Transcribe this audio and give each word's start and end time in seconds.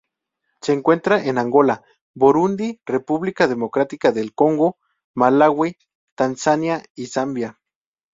Se 0.63 0.73
encuentra 0.73 1.23
en 1.23 1.37
Angola, 1.37 1.83
Burundi, 2.15 2.81
República 2.87 3.47
Democrática 3.47 4.11
del 4.11 4.33
Congo, 4.33 4.79
Malaui, 5.15 5.77
Tanzania, 6.17 6.81
y 6.95 7.05
Zambia. 7.05 7.59